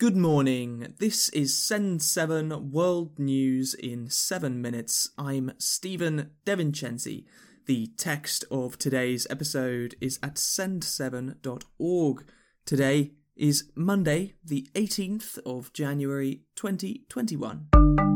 Good 0.00 0.16
morning. 0.16 0.94
This 0.98 1.28
is 1.28 1.58
Send 1.58 2.02
7 2.02 2.70
World 2.72 3.18
News 3.18 3.74
in 3.74 4.08
7 4.08 4.58
minutes. 4.58 5.10
I'm 5.18 5.52
Stephen 5.58 6.30
DeVincenzi. 6.46 7.26
The 7.66 7.88
text 7.98 8.46
of 8.50 8.78
today's 8.78 9.26
episode 9.28 9.96
is 10.00 10.18
at 10.22 10.36
send7.org. 10.36 12.24
Today 12.64 13.10
is 13.36 13.70
Monday, 13.74 14.36
the 14.42 14.70
18th 14.74 15.38
of 15.44 15.70
January 15.74 16.44
2021. 16.56 18.09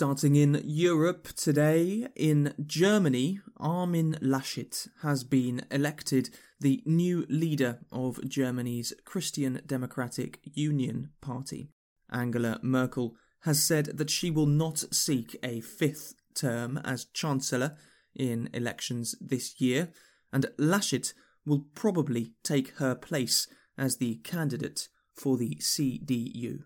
Starting 0.00 0.34
in 0.34 0.62
Europe 0.64 1.28
today, 1.36 2.06
in 2.16 2.54
Germany, 2.64 3.38
Armin 3.58 4.16
Laschet 4.22 4.88
has 5.02 5.24
been 5.24 5.66
elected 5.70 6.30
the 6.58 6.82
new 6.86 7.26
leader 7.28 7.80
of 7.92 8.18
Germany's 8.26 8.94
Christian 9.04 9.60
Democratic 9.66 10.40
Union 10.54 11.10
Party. 11.20 11.68
Angela 12.10 12.58
Merkel 12.62 13.14
has 13.40 13.62
said 13.62 13.98
that 13.98 14.08
she 14.08 14.30
will 14.30 14.46
not 14.46 14.78
seek 14.90 15.36
a 15.42 15.60
fifth 15.60 16.14
term 16.34 16.78
as 16.82 17.04
Chancellor 17.12 17.76
in 18.14 18.48
elections 18.54 19.14
this 19.20 19.60
year, 19.60 19.90
and 20.32 20.46
Laschet 20.58 21.12
will 21.44 21.66
probably 21.74 22.32
take 22.42 22.70
her 22.78 22.94
place 22.94 23.46
as 23.76 23.98
the 23.98 24.14
candidate 24.24 24.88
for 25.14 25.36
the 25.36 25.56
CDU. 25.56 26.62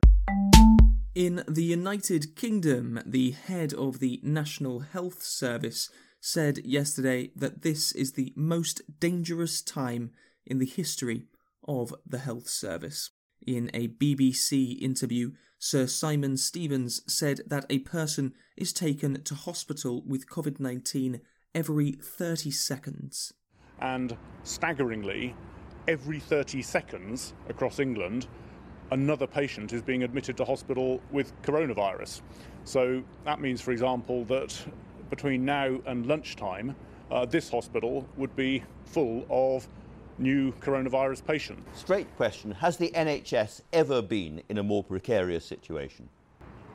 In 1.14 1.44
the 1.46 1.62
United 1.62 2.34
Kingdom, 2.34 3.00
the 3.06 3.30
head 3.30 3.72
of 3.72 4.00
the 4.00 4.18
National 4.24 4.80
Health 4.80 5.22
Service 5.22 5.88
said 6.20 6.66
yesterday 6.66 7.30
that 7.36 7.62
this 7.62 7.92
is 7.92 8.14
the 8.14 8.32
most 8.34 8.82
dangerous 8.98 9.62
time 9.62 10.10
in 10.44 10.58
the 10.58 10.66
history 10.66 11.26
of 11.68 11.94
the 12.04 12.18
health 12.18 12.48
service. 12.48 13.10
In 13.46 13.70
a 13.72 13.86
BBC 13.86 14.82
interview, 14.82 15.30
Sir 15.56 15.86
Simon 15.86 16.36
Stevens 16.36 17.00
said 17.06 17.42
that 17.46 17.66
a 17.70 17.78
person 17.78 18.34
is 18.56 18.72
taken 18.72 19.22
to 19.22 19.36
hospital 19.36 20.02
with 20.04 20.28
COVID 20.28 20.58
19 20.58 21.20
every 21.54 21.92
30 21.92 22.50
seconds. 22.50 23.32
And 23.80 24.16
staggeringly, 24.42 25.36
every 25.86 26.18
30 26.18 26.60
seconds 26.62 27.34
across 27.48 27.78
England, 27.78 28.26
another 28.90 29.26
patient 29.26 29.72
is 29.72 29.82
being 29.82 30.02
admitted 30.02 30.36
to 30.36 30.44
hospital 30.44 31.00
with 31.10 31.32
coronavirus. 31.42 32.22
So 32.64 33.02
that 33.24 33.40
means, 33.40 33.60
for 33.60 33.72
example, 33.72 34.24
that 34.26 34.56
between 35.10 35.44
now 35.44 35.78
and 35.86 36.06
lunchtime, 36.06 36.74
uh, 37.10 37.24
this 37.26 37.50
hospital 37.50 38.06
would 38.16 38.34
be 38.36 38.62
full 38.86 39.26
of 39.30 39.68
new 40.18 40.52
coronavirus 40.54 41.26
patients. 41.26 41.78
Straight 41.78 42.14
question 42.16 42.52
Has 42.52 42.76
the 42.76 42.90
NHS 42.90 43.62
ever 43.72 44.00
been 44.00 44.42
in 44.48 44.58
a 44.58 44.62
more 44.62 44.82
precarious 44.82 45.44
situation? 45.44 46.08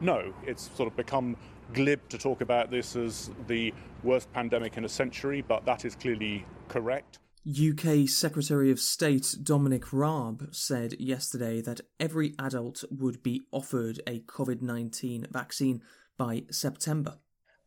No, 0.02 0.34
it's 0.46 0.70
sort 0.76 0.88
of 0.88 0.96
become 0.96 1.36
glib 1.74 2.00
to 2.10 2.18
talk 2.18 2.42
about 2.42 2.72
this 2.72 2.96
as 2.96 3.32
the 3.48 3.74
worst 4.04 4.32
pandemic 4.34 4.78
in 4.78 4.86
a 4.86 4.90
century, 4.90 5.44
but 5.46 5.66
that 5.66 5.86
is 5.86 5.96
clearly 5.96 6.46
correct. 6.68 7.20
UK 7.48 8.08
Secretary 8.08 8.70
of 8.70 8.80
State 8.80 9.36
Dominic 9.42 9.94
Raab 9.94 10.54
said 10.54 11.00
yesterday 11.00 11.62
that 11.62 11.80
every 12.00 12.36
adult 12.38 12.84
would 12.92 13.24
be 13.24 13.42
offered 13.52 14.02
a 14.06 14.20
COVID 14.22 14.62
19 14.62 15.28
vaccine 15.32 15.82
by 16.18 16.44
September. 16.52 17.18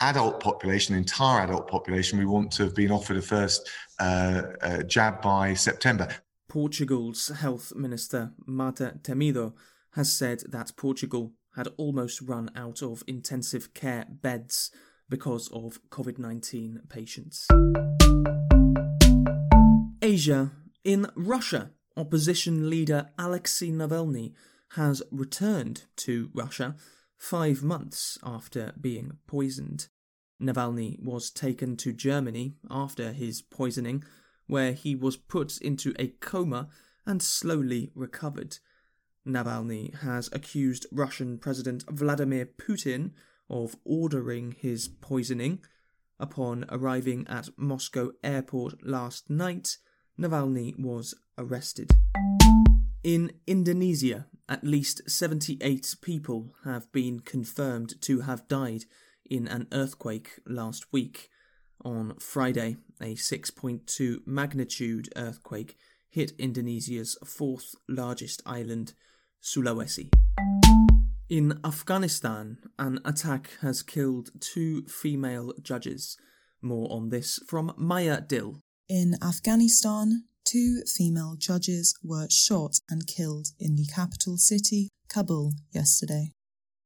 Adult 0.00 0.40
population, 0.40 0.94
entire 0.94 1.44
adult 1.44 1.68
population, 1.68 2.18
we 2.18 2.26
want 2.26 2.50
to 2.52 2.64
have 2.64 2.74
been 2.74 2.90
offered 2.90 3.16
a 3.16 3.22
first 3.22 3.70
uh, 3.98 4.42
uh, 4.60 4.82
jab 4.82 5.22
by 5.22 5.54
September. 5.54 6.08
Portugal's 6.48 7.28
Health 7.28 7.72
Minister 7.74 8.32
Marta 8.44 8.98
Temido 9.02 9.54
has 9.92 10.12
said 10.12 10.42
that 10.50 10.76
Portugal 10.76 11.32
had 11.56 11.68
almost 11.78 12.20
run 12.20 12.50
out 12.54 12.82
of 12.82 13.02
intensive 13.06 13.72
care 13.72 14.04
beds 14.10 14.70
because 15.08 15.48
of 15.48 15.78
COVID 15.88 16.18
19 16.18 16.82
patients. 16.88 17.46
Asia. 20.12 20.50
In 20.84 21.06
Russia, 21.16 21.70
opposition 21.96 22.68
leader 22.68 23.08
Alexei 23.18 23.70
Navalny 23.70 24.34
has 24.72 25.02
returned 25.10 25.84
to 25.96 26.28
Russia 26.34 26.76
five 27.16 27.62
months 27.62 28.18
after 28.22 28.74
being 28.78 29.16
poisoned. 29.26 29.88
Navalny 30.38 31.02
was 31.02 31.30
taken 31.30 31.78
to 31.78 31.94
Germany 31.94 32.56
after 32.68 33.12
his 33.12 33.40
poisoning, 33.40 34.04
where 34.46 34.72
he 34.74 34.94
was 34.94 35.16
put 35.16 35.56
into 35.62 35.94
a 35.98 36.08
coma 36.08 36.68
and 37.06 37.22
slowly 37.22 37.90
recovered. 37.94 38.58
Navalny 39.26 39.94
has 40.00 40.28
accused 40.30 40.84
Russian 40.92 41.38
President 41.38 41.84
Vladimir 41.88 42.44
Putin 42.44 43.12
of 43.48 43.76
ordering 43.82 44.56
his 44.58 44.88
poisoning. 44.88 45.60
Upon 46.20 46.66
arriving 46.68 47.26
at 47.28 47.48
Moscow 47.56 48.12
airport 48.22 48.86
last 48.86 49.30
night, 49.30 49.78
Navalny 50.18 50.78
was 50.78 51.14
arrested. 51.38 51.90
In 53.02 53.32
Indonesia, 53.46 54.26
at 54.48 54.62
least 54.62 55.10
78 55.10 55.96
people 56.02 56.54
have 56.64 56.90
been 56.92 57.20
confirmed 57.20 58.00
to 58.02 58.20
have 58.20 58.46
died 58.48 58.84
in 59.28 59.48
an 59.48 59.66
earthquake 59.72 60.38
last 60.46 60.92
week. 60.92 61.28
On 61.84 62.14
Friday, 62.20 62.76
a 63.00 63.14
6.2 63.14 64.18
magnitude 64.26 65.08
earthquake 65.16 65.76
hit 66.08 66.32
Indonesia's 66.38 67.16
fourth 67.24 67.74
largest 67.88 68.42
island, 68.46 68.92
Sulawesi. 69.42 70.12
In 71.28 71.58
Afghanistan, 71.64 72.58
an 72.78 73.00
attack 73.04 73.50
has 73.62 73.82
killed 73.82 74.30
two 74.38 74.82
female 74.82 75.54
judges. 75.62 76.18
More 76.60 76.86
on 76.92 77.08
this 77.08 77.40
from 77.48 77.72
Maya 77.76 78.20
Dill. 78.20 78.62
In 78.88 79.16
Afghanistan, 79.22 80.24
two 80.44 80.82
female 80.86 81.36
judges 81.38 81.94
were 82.02 82.28
shot 82.28 82.80
and 82.90 83.06
killed 83.06 83.48
in 83.58 83.76
the 83.76 83.86
capital 83.86 84.36
city, 84.36 84.88
Kabul, 85.08 85.52
yesterday. 85.70 86.32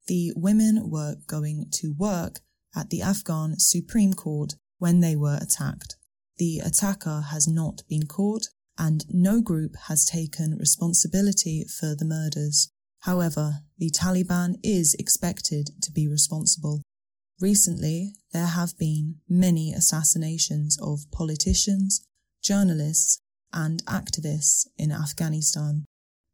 The 0.06 0.32
women 0.36 0.90
were 0.90 1.16
going 1.26 1.66
to 1.72 1.94
work 1.98 2.40
at 2.74 2.90
the 2.90 3.02
Afghan 3.02 3.58
Supreme 3.58 4.14
Court 4.14 4.54
when 4.78 5.00
they 5.00 5.16
were 5.16 5.38
attacked. 5.40 5.96
The 6.38 6.60
attacker 6.60 7.24
has 7.30 7.48
not 7.48 7.82
been 7.88 8.06
caught 8.06 8.48
and 8.78 9.04
no 9.08 9.40
group 9.40 9.74
has 9.88 10.04
taken 10.04 10.56
responsibility 10.58 11.64
for 11.64 11.94
the 11.94 12.04
murders. 12.04 12.70
However, 13.00 13.60
the 13.78 13.90
Taliban 13.90 14.56
is 14.62 14.94
expected 14.98 15.70
to 15.82 15.92
be 15.92 16.06
responsible. 16.06 16.82
Recently, 17.38 18.14
there 18.32 18.46
have 18.46 18.78
been 18.78 19.16
many 19.28 19.74
assassinations 19.74 20.78
of 20.80 21.00
politicians, 21.12 22.00
journalists, 22.42 23.20
and 23.52 23.84
activists 23.84 24.66
in 24.78 24.90
Afghanistan. 24.90 25.84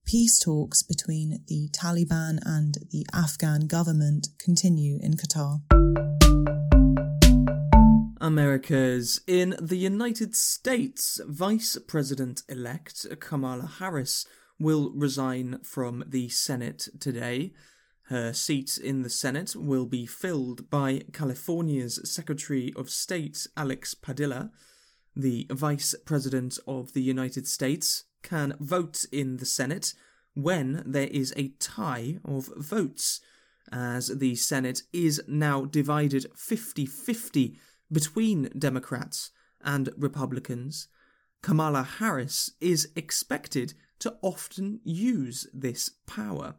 Peace 0.07 0.39
talks 0.39 0.85
between 0.85 1.43
the 1.49 1.69
Taliban 1.73 2.39
and 2.47 2.79
the 2.93 3.05
Afghan 3.13 3.67
government 3.67 4.29
continue 4.39 5.01
in 5.03 5.15
Qatar. 5.15 5.63
America's 8.21 9.21
in 9.27 9.57
the 9.61 9.79
United 9.79 10.37
States, 10.37 11.21
Vice 11.27 11.79
President 11.89 12.45
elect 12.49 13.09
Kamala 13.19 13.67
Harris 13.81 14.25
will 14.61 14.93
resign 14.95 15.59
from 15.65 16.05
the 16.07 16.29
Senate 16.29 16.87
today. 17.01 17.53
Her 18.13 18.35
seat 18.35 18.77
in 18.77 19.01
the 19.01 19.09
Senate 19.09 19.57
will 19.57 19.87
be 19.87 20.05
filled 20.05 20.69
by 20.69 21.01
California's 21.15 21.99
Secretary 22.05 22.71
of 22.77 22.91
State 22.91 23.47
Alex 23.57 23.95
Padilla. 23.95 24.51
The 25.17 25.47
Vice 25.49 25.95
President 26.05 26.59
of 26.67 26.93
the 26.93 27.01
United 27.01 27.49
States 27.49 28.05
can 28.23 28.55
vote 28.61 29.07
in 29.11 29.39
the 29.39 29.47
Senate 29.47 29.95
when 30.35 30.83
there 30.85 31.07
is 31.07 31.33
a 31.39 31.55
tie 31.59 32.19
of 32.23 32.51
votes, 32.55 33.23
as 33.73 34.09
the 34.09 34.35
Senate 34.35 34.83
is 34.93 35.23
now 35.27 35.65
divided 35.65 36.27
50 36.37 36.85
50 36.85 37.57
between 37.91 38.51
Democrats 38.59 39.31
and 39.63 39.89
Republicans. 39.97 40.89
Kamala 41.41 41.83
Harris 41.83 42.51
is 42.61 42.91
expected 42.95 43.73
to 44.01 44.19
often 44.21 44.81
use 44.85 45.47
this 45.55 45.89
power. 46.07 46.57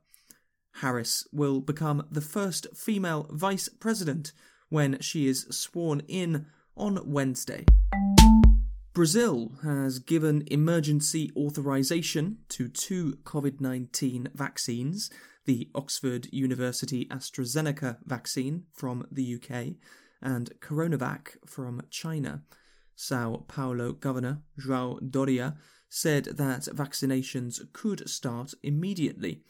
Harris 0.75 1.27
will 1.31 1.61
become 1.61 2.05
the 2.11 2.21
first 2.21 2.67
female 2.75 3.27
vice 3.31 3.69
president 3.69 4.31
when 4.69 4.99
she 4.99 5.27
is 5.27 5.45
sworn 5.49 6.01
in 6.07 6.45
on 6.75 6.99
Wednesday. 7.05 7.65
Brazil 8.93 9.53
has 9.63 9.99
given 9.99 10.43
emergency 10.51 11.31
authorization 11.35 12.37
to 12.49 12.67
two 12.67 13.17
COVID 13.23 13.59
19 13.59 14.29
vaccines 14.35 15.09
the 15.45 15.69
Oxford 15.75 16.27
University 16.31 17.05
AstraZeneca 17.05 17.97
vaccine 18.05 18.63
from 18.71 19.05
the 19.11 19.35
UK 19.35 19.75
and 20.21 20.51
Coronavac 20.61 21.35
from 21.45 21.81
China. 21.89 22.43
Sao 22.95 23.43
Paulo 23.47 23.93
governor 23.93 24.41
João 24.59 24.99
Doria 25.11 25.55
said 25.89 26.25
that 26.25 26.61
vaccinations 26.61 27.61
could 27.73 28.07
start 28.09 28.53
immediately. 28.63 29.41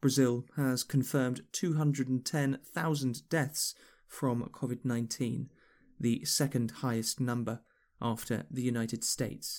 Brazil 0.00 0.46
has 0.56 0.82
confirmed 0.82 1.42
210,000 1.52 3.28
deaths 3.28 3.74
from 4.06 4.44
COVID 4.52 4.84
19, 4.84 5.50
the 5.98 6.24
second 6.24 6.70
highest 6.70 7.20
number 7.20 7.60
after 8.00 8.44
the 8.50 8.62
United 8.62 9.04
States. 9.04 9.58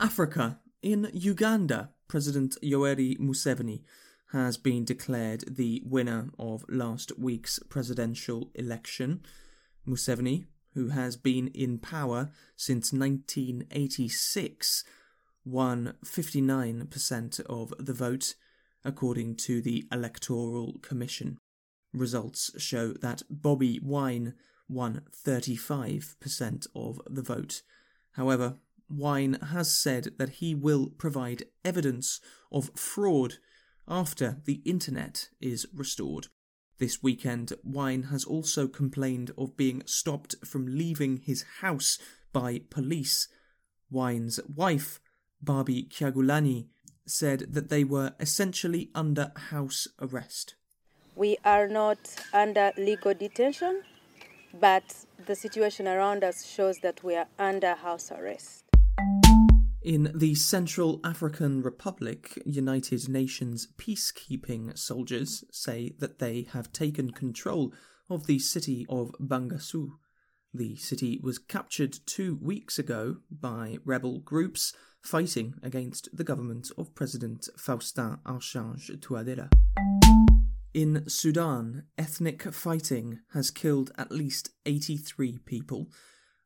Africa. 0.00 0.58
In 0.82 1.08
Uganda, 1.14 1.90
President 2.08 2.58
Yoweri 2.62 3.18
Museveni 3.18 3.82
has 4.32 4.58
been 4.58 4.84
declared 4.84 5.44
the 5.56 5.82
winner 5.86 6.30
of 6.38 6.64
last 6.68 7.18
week's 7.18 7.58
presidential 7.70 8.50
election. 8.54 9.22
Museveni, 9.88 10.44
who 10.74 10.88
has 10.88 11.16
been 11.16 11.48
in 11.48 11.78
power 11.78 12.30
since 12.56 12.92
1986, 12.92 14.84
won 15.44 15.94
59% 16.04 17.40
of 17.40 17.74
the 17.78 17.92
vote, 17.92 18.34
according 18.84 19.36
to 19.36 19.60
the 19.60 19.86
Electoral 19.92 20.78
Commission. 20.82 21.38
Results 21.92 22.50
show 22.58 22.92
that 22.94 23.22
Bobby 23.30 23.78
Wine 23.82 24.34
won 24.68 25.02
35% 25.14 26.66
of 26.74 27.00
the 27.06 27.22
vote. 27.22 27.62
However, 28.12 28.56
Wine 28.88 29.34
has 29.50 29.74
said 29.74 30.12
that 30.18 30.30
he 30.30 30.54
will 30.54 30.90
provide 30.90 31.44
evidence 31.64 32.20
of 32.52 32.70
fraud 32.74 33.34
after 33.88 34.40
the 34.44 34.62
internet 34.64 35.28
is 35.40 35.66
restored. 35.74 36.28
This 36.78 37.02
weekend, 37.02 37.52
Wine 37.62 38.04
has 38.04 38.24
also 38.24 38.66
complained 38.66 39.30
of 39.38 39.56
being 39.56 39.82
stopped 39.86 40.34
from 40.44 40.66
leaving 40.66 41.18
his 41.18 41.44
house 41.60 41.98
by 42.32 42.62
police. 42.70 43.28
Wine's 43.90 44.40
wife, 44.52 45.00
Barbie 45.44 45.84
Kyagulanyi, 45.84 46.66
said 47.06 47.52
that 47.52 47.68
they 47.68 47.84
were 47.84 48.14
essentially 48.18 48.90
under 48.94 49.32
house 49.50 49.86
arrest. 50.00 50.54
We 51.14 51.36
are 51.44 51.68
not 51.68 52.16
under 52.32 52.72
legal 52.76 53.14
detention, 53.14 53.82
but 54.58 54.82
the 55.26 55.34
situation 55.34 55.86
around 55.86 56.24
us 56.24 56.44
shows 56.44 56.78
that 56.78 57.04
we 57.04 57.14
are 57.14 57.28
under 57.38 57.74
house 57.74 58.10
arrest. 58.10 58.64
In 59.82 60.10
the 60.14 60.34
Central 60.34 61.00
African 61.04 61.62
Republic, 61.62 62.42
United 62.46 63.06
Nations 63.08 63.68
peacekeeping 63.76 64.78
soldiers 64.78 65.44
say 65.52 65.92
that 65.98 66.18
they 66.18 66.46
have 66.52 66.72
taken 66.72 67.10
control 67.10 67.72
of 68.08 68.26
the 68.26 68.38
city 68.38 68.86
of 68.88 69.12
Bangassou. 69.20 69.90
The 70.54 70.76
city 70.76 71.20
was 71.22 71.38
captured 71.38 71.98
two 72.06 72.38
weeks 72.40 72.78
ago 72.78 73.16
by 73.30 73.76
rebel 73.84 74.20
groups 74.20 74.72
fighting 75.04 75.54
against 75.62 76.08
the 76.16 76.24
government 76.24 76.70
of 76.78 76.94
President 76.94 77.48
Faustin 77.56 78.18
Archange 78.26 78.90
Touadera. 79.00 79.48
In 80.72 81.08
Sudan, 81.08 81.84
ethnic 81.96 82.42
fighting 82.52 83.20
has 83.32 83.50
killed 83.50 83.92
at 83.96 84.10
least 84.10 84.50
83 84.66 85.38
people. 85.44 85.88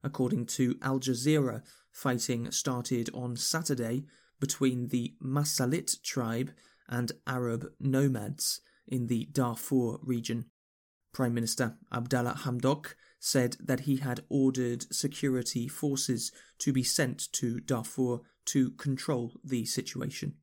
According 0.02 0.46
to 0.46 0.76
Al 0.82 1.00
Jazeera, 1.00 1.62
Fighting 1.99 2.52
started 2.52 3.10
on 3.12 3.34
Saturday 3.34 4.05
between 4.38 4.87
the 4.88 5.14
Masalit 5.20 6.00
tribe 6.05 6.52
and 6.88 7.10
Arab 7.26 7.66
nomads 7.81 8.60
in 8.87 9.08
the 9.08 9.26
Darfur 9.32 9.99
region. 10.02 10.44
Prime 11.12 11.34
Minister 11.34 11.76
Abdallah 11.93 12.43
Hamdok 12.44 12.94
said 13.19 13.56
that 13.58 13.81
he 13.81 13.96
had 13.96 14.20
ordered 14.28 14.94
security 14.94 15.66
forces 15.66 16.31
to 16.60 16.72
be 16.72 16.84
sent 16.84 17.32
to 17.32 17.58
Darfur 17.58 18.20
to 18.49 18.71
control 18.73 19.33
the 19.45 19.65
situation. 19.65 20.35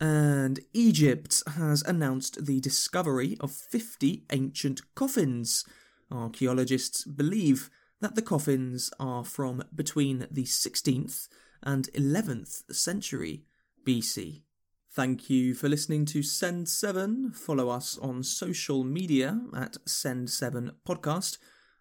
And 0.00 0.60
Egypt 0.72 1.42
has 1.56 1.82
announced 1.82 2.46
the 2.46 2.60
discovery 2.60 3.36
of 3.40 3.50
50 3.50 4.24
ancient 4.30 4.82
coffins. 4.94 5.64
Archaeologists 6.10 7.04
believe 7.04 7.68
that 8.00 8.14
the 8.14 8.22
coffins 8.22 8.90
are 9.00 9.24
from 9.24 9.64
between 9.74 10.26
the 10.30 10.44
16th 10.44 11.28
and 11.62 11.88
11th 11.94 12.72
century 12.72 13.42
BC. 13.84 14.42
Thank 14.90 15.28
you 15.28 15.54
for 15.54 15.68
listening 15.68 16.06
to 16.06 16.22
Send 16.22 16.68
7. 16.68 17.32
Follow 17.32 17.68
us 17.68 17.98
on 17.98 18.22
social 18.22 18.84
media 18.84 19.40
at 19.54 19.76
Send 19.86 20.30
7 20.30 20.72
Podcast. 20.86 21.38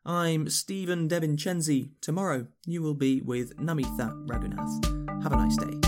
I'm 0.08 0.48
Stephen 0.50 1.10
DeVincenzi. 1.10 1.90
Tomorrow 2.00 2.48
you 2.66 2.82
will 2.82 2.94
be 2.94 3.20
with 3.20 3.58
Namitha 3.58 4.26
Raghunath. 4.26 5.22
Have 5.22 5.34
a 5.34 5.36
nice 5.36 5.58
day. 5.58 5.87